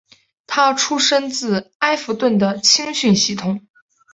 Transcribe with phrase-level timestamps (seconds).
[0.47, 3.67] 他出身自埃弗顿的青训系统。